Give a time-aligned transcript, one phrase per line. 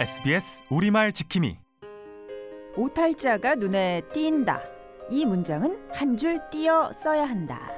[0.00, 1.58] SBS 우리말 지킴이
[2.76, 4.62] 오탈자가 눈에 띈다.
[5.10, 7.72] 이 문장은 한 줄 띄어 써야 한다.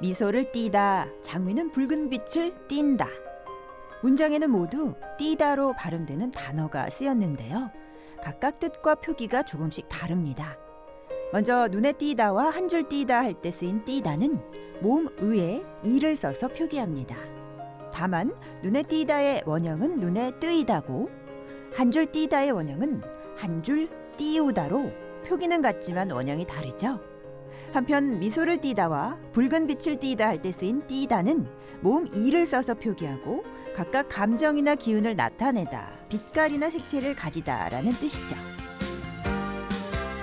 [0.00, 1.08] 미소를 띠다.
[1.22, 3.06] 장미는 붉은 빛을 띈다.
[4.02, 7.70] 문장에는 모두 띠다로 발음되는 단어가 쓰였는데요.
[8.22, 10.56] 각각 뜻과 표기가 조금씩 다릅니다.
[11.32, 14.40] 먼저 눈에 띄다와 한 줄 띄다 할 때 쓰인 띄다는
[14.80, 17.16] 모음 의에 이를 써서 표기합니다.
[17.94, 21.08] 다만 눈에 띄다의 원형은 눈에 뜨이다고
[21.72, 23.00] 한 줄 띄다의 원형은
[23.36, 24.90] 한 줄 띄우다로
[25.28, 27.00] 표기는 같지만 원형이 다르죠.
[27.72, 31.46] 한편 미소를 띠다와 붉은 빛을 띠다 할 때 쓰인 띠다는
[31.80, 33.44] 모음 이를 써서 표기하고
[33.76, 38.36] 각각 감정이나 기운을 나타내다, 빛깔이나 색채를 가지다라는 뜻이죠.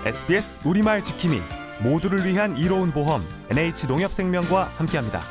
[0.06, 1.38] SBS 우리말 지킴이
[1.84, 5.22] 모두를 위한 이로운 보험 NH 농협생명과 함께합니다.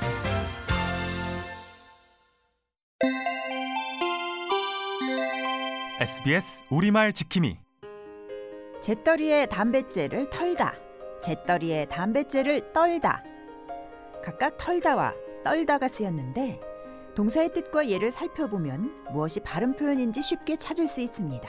[6.00, 7.58] SBS 우리말 지킴이
[8.80, 10.74] 재떨이에 담뱃재를 털다,
[11.22, 13.22] 재떨이에 담뱃재를 떨다.
[14.24, 15.12] 각각 털다와
[15.44, 16.58] 떨다가 쓰였는데
[17.14, 21.46] 동사의 뜻과 예를 살펴보면 무엇이 발음 표현인지 쉽게 찾을 수 있습니다.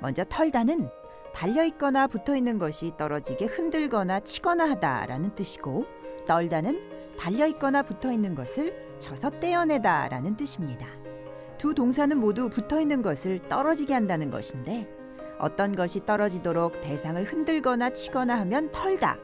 [0.00, 0.88] 먼저 털다는
[1.34, 5.84] 달려 있거나 붙어 있는 것이 떨어지게 흔들거나 치거나 하다라는 뜻이고
[6.26, 10.86] 떨다는 달려 있거나 붙어 있는 것을 쳐서 떼어내다라는 뜻입니다.
[11.58, 14.88] 두 동사는 모두 붙어 있는 것을 떨어지게 한다는 것인데
[15.38, 19.18] 어떤 것이 떨어지도록 대상을 흔들거나 치거나 하면 털다.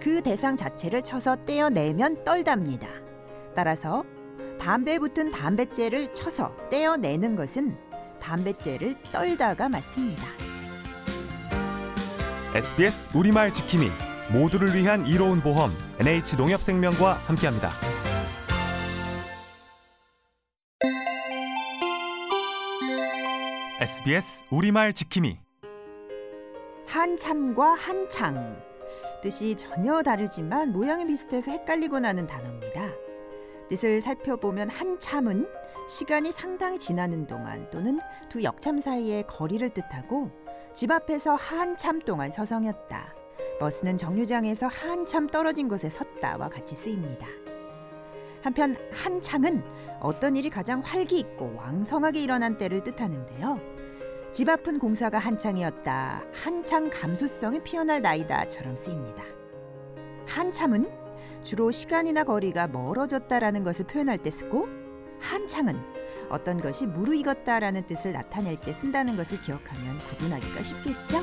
[0.00, 2.88] 그 대상 자체를 쳐서 떼어내면 떨답니다.
[3.54, 4.04] 따라서
[4.58, 7.76] 담배에 붙은 담뱃재를 쳐서 떼어내는 것은
[8.20, 10.24] 담뱃재를 떨다가 맞습니다.
[12.54, 13.88] SBS 우리말 지킴이
[14.32, 17.70] 모두를 위한 이로운 보험 NH 농협생명과 함께합니다.
[23.80, 25.38] SBS 우리말 지킴이
[26.88, 28.60] 한참과 한창
[29.22, 32.90] 뜻이 전혀 다르지만 모양이 비슷해서 헷갈리곤 하는 단어입니다.
[33.68, 35.46] 뜻을 살펴보면 한참은
[35.88, 40.32] 시간이 상당히 지나는 동안 또는 두 역참 사이의 거리를 뜻하고
[40.74, 43.14] 집 앞에서 한참 동안 서성였다.
[43.60, 47.28] 버스는 정류장에서 한참 떨어진 곳에 섰다와 같이 쓰입니다.
[48.42, 49.62] 한편 한창은
[50.00, 53.77] 어떤 일이 가장 활기 있고 왕성하게 일어난 때를 뜻하는데요.
[54.32, 56.22] 집 앞은 공사가 한창이었다.
[56.32, 59.24] 한창 감수성이 피어날 나이다처럼 쓰입니다.
[60.26, 60.88] 한참은
[61.42, 64.68] 주로 시간이나 거리가 멀어졌다라는 것을 표현할 때 쓰고
[65.20, 65.80] 한창은
[66.28, 71.18] 어떤 것이 무르익었다라는 뜻을 나타낼 때 쓴다는 것을 기억하면 구분하기가 쉽겠죠?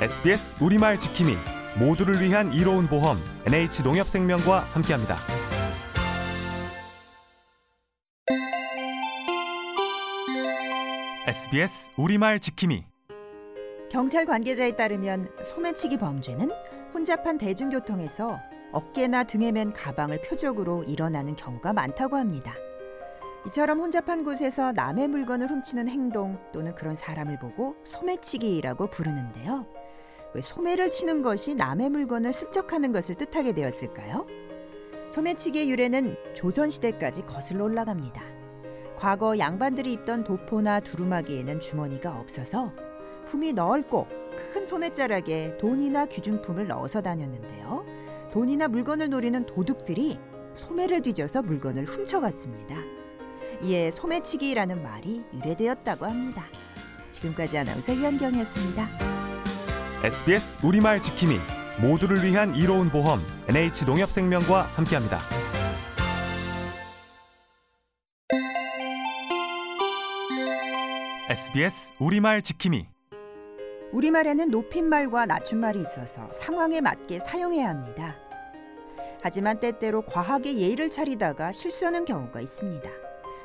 [0.00, 1.32] SBS 우리말 지킴이
[1.78, 3.16] 모두를 위한 이로운 보험
[3.46, 5.16] NH 농협생명과 함께합니다.
[11.32, 12.84] SBS 우리말 지킴이
[13.90, 16.50] 경찰 관계자에 따르면 소매치기 범죄는
[16.92, 18.38] 혼잡한 대중교통에서
[18.70, 22.52] 어깨나 등에 맨 가방을 표적으로 일어나는 경우가 많다고 합니다.
[23.46, 29.66] 이처럼 혼잡한 곳에서 남의 물건을 훔치는 행동 또는 그런 사람을 보고 소매치기라고 부르는데요.
[30.34, 34.26] 왜 소매를 치는 것이 남의 물건을 습적하는 것을 뜻하게 되었을까요?
[35.10, 38.31] 소매치기의 유래는 조선시대까지 거슬러 올라갑니다.
[39.02, 42.72] 과거 양반들이 입던 도포나 두루마기에는 주머니가 없어서
[43.26, 44.06] 품이 넓고
[44.52, 47.84] 큰 소매자락에 돈이나 귀중품을 넣어서 다녔는데요.
[48.32, 50.20] 돈이나 물건을 노리는 도둑들이
[50.54, 52.76] 소매를 뒤져서 물건을 훔쳐갔습니다.
[53.64, 56.44] 이에 소매치기라는 말이 유래되었다고 합니다.
[57.10, 58.88] 지금까지 아나운서 이현경이었습니다.
[60.04, 61.38] SBS 우리말 지킴이
[61.80, 65.41] 모두를 위한 이로운 보험 NH 농협생명과 함께합니다.
[71.32, 72.86] SBS 우리말 지킴이
[73.92, 78.16] 우리말에는 높임말과 낮춤말이 있어서 상황에 맞게 사용해야 합니다.
[79.22, 82.86] 하지만 때때로 과하게 예의를 차리다가 실수하는 경우가 있습니다.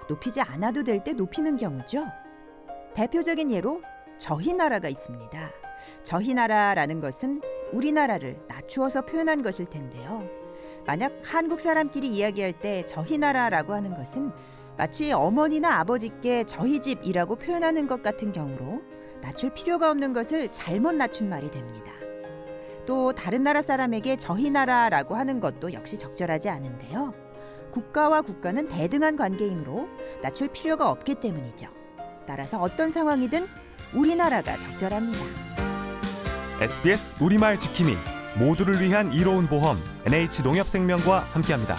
[0.10, 2.06] 높이지 않아도 될 때 높이는 경우죠.
[2.94, 3.82] 대표적인 예로
[4.18, 5.52] 저희 나라가 있습니다.
[6.04, 7.42] 저희 나라라는 것은
[7.72, 10.28] 우리나라를 낮추어서 표현한 것일 텐데요.
[10.86, 14.34] 만약 한국 사람끼리 이야기할 때 저희 나라라고 하는 것은
[14.78, 18.82] 마치 어머니나 아버지께 저희 집이라고 표현하는 것 같은 경우로
[19.22, 21.92] 낮출 필요가 없는 것을 잘못 낮춘 말이 됩니다.
[22.86, 27.14] 또 다른 나라 사람에게 저희 나라라고 하는 것도 역시 적절하지 않은데요.
[27.72, 29.90] 국가와 국가는 대등한 관계이므로
[30.22, 31.68] 낮출 필요가 없기 때문이죠.
[32.28, 33.48] 따라서 어떤 상황이든
[33.94, 35.20] 우리나라가 적절합니다.
[36.62, 37.94] SBS 우리말 지킴이
[38.40, 41.76] 모두를 위한 이로운 보험 NH 농협생명과 함께합니다.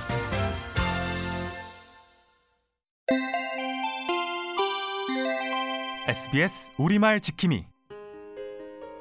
[6.08, 7.66] SBS 우리말 지킴이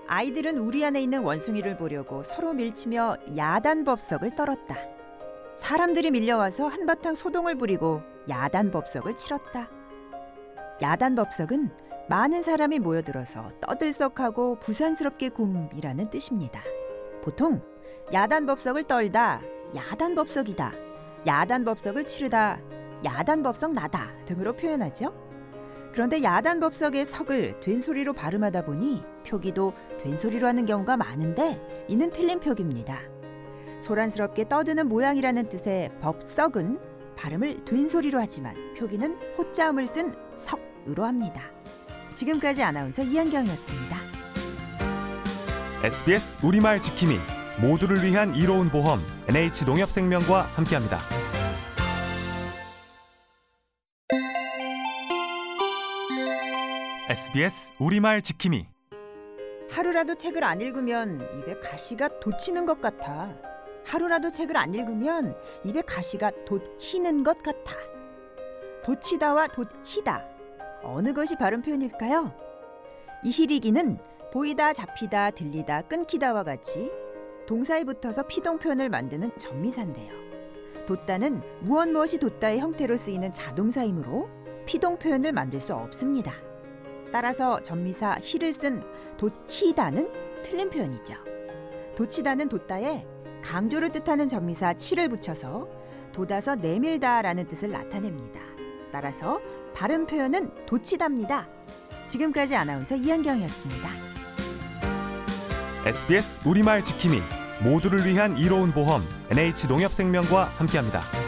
[0.09, 4.75] 아이들은 우리 안에 있는 원숭이를 보려고 서로 밀치며 야단법석을 떨었다.
[5.55, 9.69] 사람들이 밀려와서 한바탕 소동을 부리고 야단법석을 치렀다.
[10.81, 11.69] 야단법석은
[12.09, 16.61] 많은 사람이 모여들어서 떠들썩하고 부산스럽게 굼이라는 뜻입니다.
[17.23, 17.61] 보통
[18.11, 19.39] 야단법석을 떨다,
[19.73, 20.73] 야단법석이다,
[21.25, 22.59] 야단법석을 치르다,
[23.05, 25.26] 야단법석 나다 등으로 표현하죠.
[25.97, 33.01] 그런데 야단 법석의 척을 된소리로 발음하다 보니 표기도 된소리로 하는 경우가 많은데 이는 틀린 표기입니다.
[33.81, 36.77] 소란스럽게 떠드는 모양이라는 뜻의 법석은
[37.15, 41.41] 발음을 된소리로 하지만 표기는 호자음을 쓴 석으로 합니다.
[42.13, 43.97] 지금까지 아나운서 이한경이었습니다.
[45.83, 47.15] SBS 우리말 지킴이
[47.59, 50.99] 모두를 위한 이로운 보험 NH농협생명과 함께합니다.
[57.17, 58.67] SBS 우리말 지킴이
[59.71, 63.35] 하루라도 책을 안 읽으면 입에 가시가 돋치는 것 같아.
[63.83, 65.35] 하루라도 책을 안 읽으면
[65.65, 67.75] 입에 가시가 돋히는 것 같아.
[68.83, 70.27] 돋치다와 돋히다.
[70.83, 72.31] 어느 것이 바른 표현일까요?
[73.23, 73.97] 이 히리기는
[74.31, 76.91] 보이다, 잡히다, 들리다, 끊기다와 같이
[77.47, 80.13] 동사에 붙어서 피동 표현을 만드는 전미사인데요.
[80.85, 84.29] 돋다는 무엇 무엇이 돋다의 형태로 쓰이는 자동사이므로
[84.67, 86.46] 피동 표현을 만들 수 없습니다.
[87.11, 88.83] 따라서 전미사 히를 쓴
[89.17, 90.11] 돋히다는
[90.43, 91.15] 틀린 표현이죠.
[91.95, 93.05] 돋치다는 돋다에
[93.43, 95.67] 강조를 뜻하는 전미사 치를 붙여서
[96.11, 98.41] 돋아서 내밀다라는 뜻을 나타냅니다.
[98.91, 99.39] 따라서
[99.73, 101.47] 바른 표현은 돋치답니다.
[102.07, 103.89] 지금까지 아나운서 이한경이었습니다.
[105.85, 107.19] SBS 우리말 지킴이
[107.63, 109.01] 모두를 위한 이로운 보험
[109.31, 111.26] NH농협생명과 함께합니다.